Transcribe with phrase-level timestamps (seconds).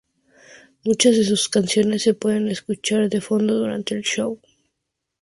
[0.83, 4.39] Muchas de sus canciones se pueden escuchar de fondo durante el show.